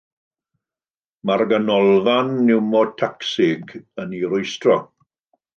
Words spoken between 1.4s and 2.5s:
ganolfan